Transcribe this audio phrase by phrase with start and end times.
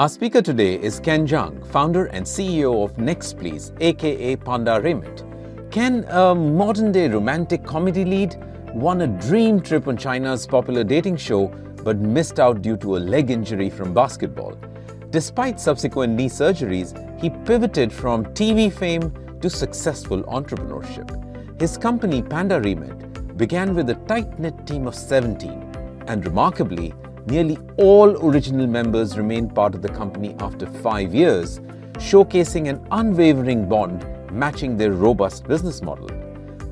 [0.00, 5.24] Our speaker today is Ken Zheng, founder and CEO of NEXTPLS, aka Panda Remit.
[5.70, 8.34] Ken, a modern day romantic comedy lead,
[8.72, 11.48] won a dream trip on China's popular dating show
[11.84, 14.56] but missed out due to a leg injury from basketball.
[15.10, 19.12] Despite subsequent knee surgeries, he pivoted from TV fame
[19.42, 21.60] to successful entrepreneurship.
[21.60, 26.94] His company Panda Remit began with a tight knit team of 17, and remarkably,
[27.26, 31.60] nearly all original members remained part of the company after five years,
[31.94, 36.08] showcasing an unwavering bond matching their robust business model.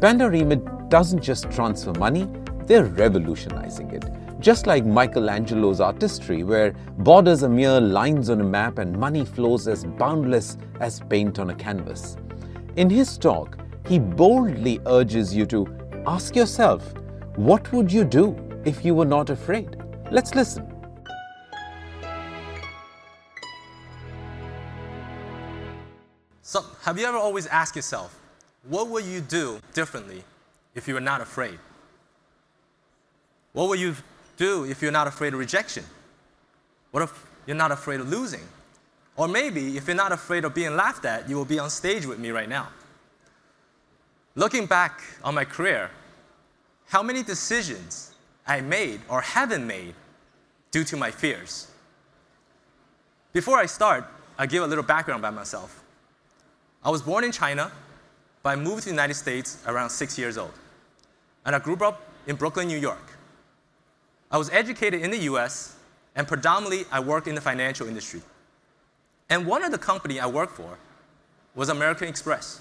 [0.00, 2.28] Panda Remit doesn't just transfer money,
[2.66, 4.04] they're revolutionizing it.
[4.40, 9.66] Just like Michelangelo's artistry, where borders are mere lines on a map and money flows
[9.66, 12.16] as boundless as paint on a canvas.
[12.76, 15.66] In his talk, he boldly urges you to
[16.06, 16.94] ask yourself,
[17.34, 19.77] what would you do if you were not afraid?
[20.10, 20.66] Let's listen.
[26.40, 28.18] So, have you ever always asked yourself,
[28.66, 30.24] what would you do differently
[30.74, 31.58] if you were not afraid?
[33.52, 33.96] What would you
[34.38, 35.84] do if you're not afraid of rejection?
[36.90, 38.48] What if you're not afraid of losing?
[39.14, 42.06] Or maybe if you're not afraid of being laughed at, you will be on stage
[42.06, 42.68] with me right now.
[44.36, 45.90] Looking back on my career,
[46.86, 48.14] how many decisions
[48.48, 49.94] I made or haven't made
[50.70, 51.68] due to my fears?
[53.32, 54.04] Before I start,
[54.38, 55.84] I'll give a little background about myself.
[56.82, 57.70] I was born in China,
[58.42, 60.54] but I moved to the United States around six years old.
[61.44, 63.12] And I grew up in Brooklyn, New York.
[64.30, 65.76] I was educated in the US,
[66.16, 68.22] and predominantly I worked in the financial industry.
[69.28, 70.78] And one of the company I worked for
[71.54, 72.60] was American Express.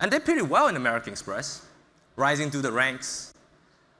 [0.00, 1.64] And did pretty well in American Express,
[2.16, 3.32] rising through the ranks.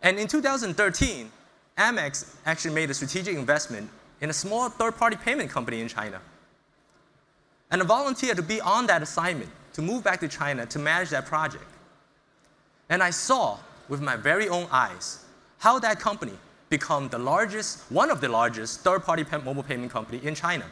[0.02, 1.30] And in 2013,
[1.78, 6.20] Amex actually made a strategic investment in a small third-party payment company in China.
[7.70, 11.10] And I volunteered to be on that assignment, to move back to China to manage
[11.10, 11.64] that project.
[12.88, 13.58] And I saw
[13.88, 15.24] with my very own eyes
[15.58, 16.32] how that company
[16.68, 20.64] became the largest, one of the largest third-party mobile payment company in China.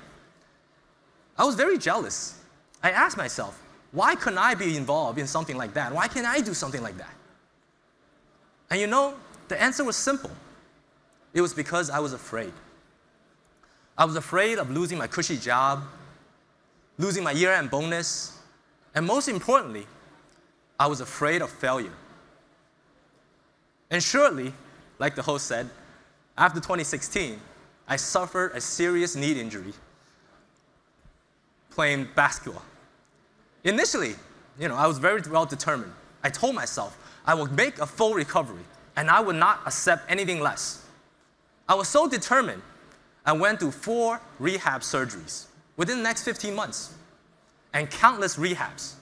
[1.37, 2.41] I was very jealous.
[2.83, 3.61] I asked myself,
[3.93, 5.93] why couldn't I be involved in something like that?
[5.93, 7.15] Why can't I do something like that?
[8.71, 9.15] And you know,
[9.49, 10.31] the answer was simple.
[11.33, 12.53] It was because I was afraid.
[13.97, 15.83] I was afraid of losing my cushy job,
[16.99, 18.39] losing my year end bonus,
[18.95, 19.87] and most importantly,
[20.79, 21.93] I was afraid of failure.
[23.91, 24.53] And surely,
[24.99, 25.69] like the host said,
[26.37, 27.41] after 2016,
[27.87, 29.73] I suffered a serious knee injury
[31.71, 32.63] playing basketball.
[33.65, 34.15] Initially,
[34.59, 35.93] you know, I was very well determined.
[36.23, 38.65] I told myself I would make a full recovery
[38.97, 40.85] and I would not accept anything less.
[41.69, 42.63] I was so determined,
[43.25, 45.47] I went through four rehab surgeries
[45.77, 46.95] within the next 15 months
[47.73, 48.95] and countless rehabs.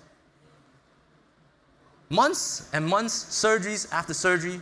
[2.09, 4.60] Months and months, surgeries after surgery,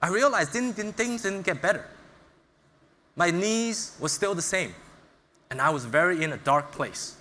[0.00, 1.86] I realized didn't, didn't, things didn't get better.
[3.16, 4.74] My knees were still the same,
[5.50, 7.16] and I was very in a dark place.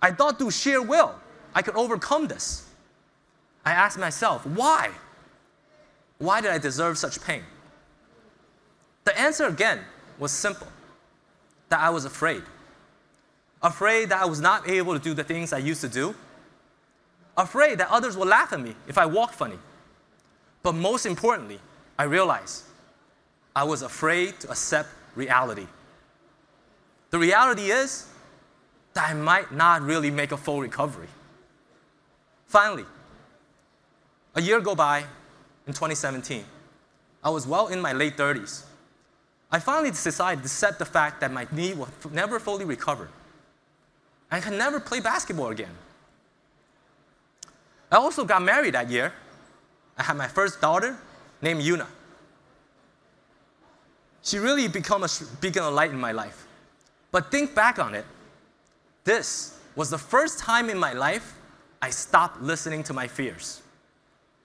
[0.00, 1.14] I thought through sheer will
[1.54, 2.68] I could overcome this.
[3.64, 4.90] I asked myself, why?
[6.18, 7.42] Why did I deserve such pain?
[9.04, 9.80] The answer again
[10.18, 10.68] was simple
[11.68, 12.42] that I was afraid.
[13.62, 16.14] Afraid that I was not able to do the things I used to do.
[17.36, 19.58] Afraid that others would laugh at me if I walked funny.
[20.62, 21.60] But most importantly,
[21.98, 22.64] I realized
[23.54, 25.66] I was afraid to accept reality.
[27.10, 28.06] The reality is
[28.94, 31.08] that I might not really make a full recovery.
[32.46, 32.84] Finally,
[34.34, 35.04] a year go by
[35.66, 36.44] in 2017.
[37.24, 38.64] I was well in my late 30s.
[39.50, 43.08] I finally decided to accept the fact that my knee will never fully recover.
[44.30, 45.76] I can never play basketball again.
[47.90, 49.12] I also got married that year.
[49.98, 50.96] I had my first daughter
[51.42, 51.86] named Yuna.
[54.22, 55.08] She really became a
[55.40, 56.46] beacon of light in my life.
[57.10, 58.06] But think back on it,
[59.04, 61.34] this was the first time in my life
[61.82, 63.60] I stopped listening to my fears.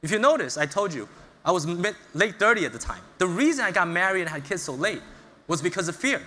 [0.02, 1.08] If you notice, I told you,
[1.44, 3.02] I was mid, late 30 at the time.
[3.18, 5.02] The reason I got married and had kids so late
[5.48, 6.22] was because of fear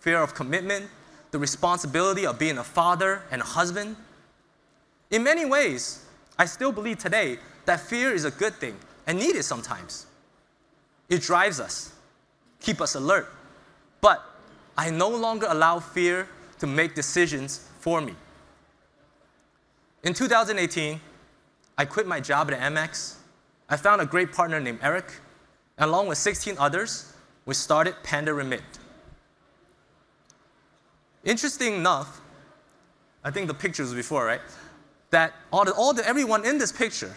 [0.00, 0.88] fear of commitment,
[1.30, 3.96] the responsibility of being a father and a husband.
[5.10, 6.04] In many ways,
[6.38, 8.76] I still believe today that fear is a good thing
[9.06, 10.06] and needed sometimes.
[11.08, 11.92] It drives us,
[12.60, 13.28] keep us alert.
[14.00, 14.24] But
[14.76, 16.26] I no longer allow fear
[16.58, 18.14] to make decisions for me.
[20.02, 20.98] In 2018,
[21.80, 23.14] I quit my job at Amex.
[23.66, 25.14] I found a great partner named Eric,
[25.78, 27.10] and along with 16 others,
[27.46, 28.60] we started Panda Remit.
[31.24, 32.20] Interesting enough,
[33.24, 34.42] I think the picture was before, right?
[35.08, 37.14] That all the, all the everyone in this picture,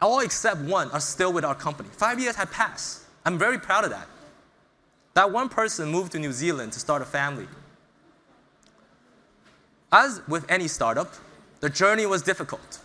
[0.00, 1.88] all except one, are still with our company.
[1.90, 3.02] Five years have passed.
[3.24, 4.06] I'm very proud of that.
[5.14, 7.48] That one person moved to New Zealand to start a family.
[9.90, 11.12] As with any startup,
[11.60, 12.80] the journey was difficult,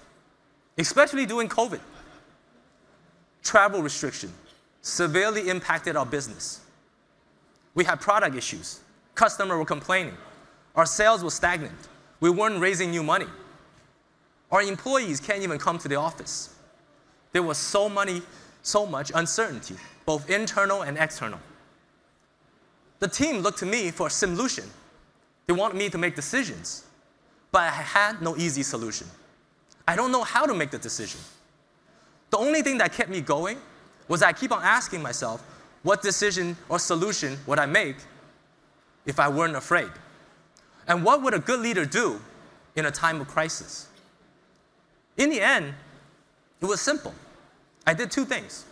[0.77, 1.79] especially during COVID.
[3.43, 4.31] Travel restriction
[4.81, 6.61] severely impacted our business.
[7.73, 8.79] We had product issues.
[9.15, 10.17] Customers were complaining.
[10.75, 11.77] Our sales were stagnant.
[12.19, 13.27] We weren't raising new money.
[14.51, 16.53] Our employees can't even come to the office.
[17.31, 18.21] There was so, many,
[18.61, 19.75] so much uncertainty,
[20.05, 21.39] both internal and external.
[22.99, 24.65] The team looked to me for a solution.
[25.47, 26.85] They wanted me to make decisions,
[27.51, 29.07] but I had no easy solution.
[29.87, 31.19] I don't know how to make the decision.
[32.29, 33.57] The only thing that kept me going
[34.07, 35.43] was I keep on asking myself,
[35.83, 37.97] what decision or solution would I make
[39.05, 39.91] if I weren't afraid?
[40.87, 42.21] And what would a good leader do
[42.75, 43.87] in a time of crisis?
[45.17, 45.73] In the end,
[46.61, 47.13] it was simple.
[47.85, 48.65] I did two things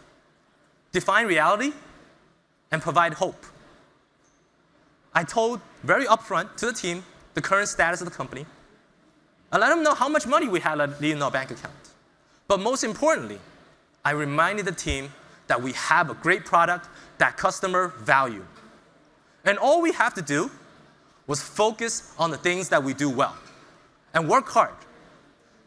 [0.92, 1.72] define reality
[2.72, 3.46] and provide hope.
[5.14, 7.04] I told very upfront to the team
[7.34, 8.46] the current status of the company.
[9.52, 11.74] I let them know how much money we had in our bank account.
[12.48, 13.40] But most importantly,
[14.06, 15.12] I reminded the team
[15.48, 16.88] that we have a great product
[17.18, 18.46] that customer value.
[19.46, 20.52] And all we have to do
[21.28, 23.36] was focus on the things that we do well
[24.14, 24.74] and work hard.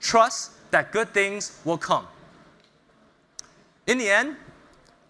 [0.01, 2.07] Trust that good things will come.
[3.87, 4.37] In the end,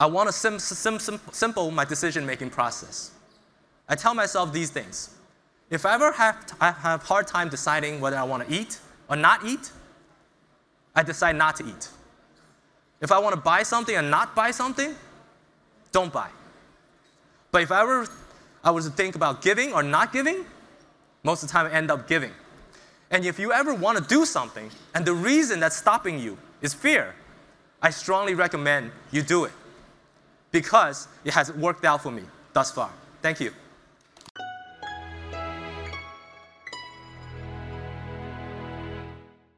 [0.01, 3.13] I want to sim- sim- sim- simple my decision making process.
[3.89, 5.11] I tell myself these things.
[5.73, 8.79] If I ever have, I have hard time deciding whether I want to eat
[9.09, 9.73] or not eat,
[10.95, 11.89] I decide not to eat.
[13.01, 14.95] If I want to buy something and not buy something,
[15.91, 16.29] don't buy.
[17.51, 18.07] But if I ever
[18.63, 20.45] I was to think about giving or not giving,
[21.23, 22.33] most of the time I end up giving.
[23.11, 26.75] And if you ever want to do something and the reason that's stopping you is
[26.75, 27.15] fear,
[27.81, 29.53] I strongly recommend you do it
[30.51, 32.91] because it has worked out for me thus far.
[33.23, 33.53] Thank you.